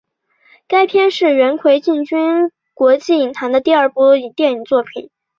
[0.67, 3.99] 该片是元奎进军国际影坛的第二部
[4.35, 5.11] 电影作品。